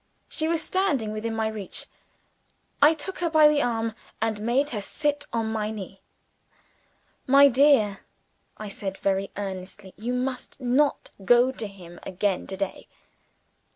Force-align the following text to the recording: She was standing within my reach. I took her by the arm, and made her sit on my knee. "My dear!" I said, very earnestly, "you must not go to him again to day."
She 0.27 0.47
was 0.47 0.63
standing 0.63 1.11
within 1.11 1.35
my 1.35 1.47
reach. 1.47 1.85
I 2.81 2.95
took 2.95 3.19
her 3.19 3.29
by 3.29 3.47
the 3.47 3.61
arm, 3.61 3.93
and 4.19 4.41
made 4.41 4.69
her 4.71 4.81
sit 4.81 5.27
on 5.31 5.51
my 5.51 5.69
knee. 5.69 6.01
"My 7.27 7.47
dear!" 7.47 7.99
I 8.57 8.67
said, 8.69 8.97
very 8.97 9.29
earnestly, 9.37 9.93
"you 9.97 10.13
must 10.13 10.59
not 10.59 11.11
go 11.23 11.51
to 11.51 11.67
him 11.67 11.99
again 12.01 12.47
to 12.47 12.57
day." 12.57 12.87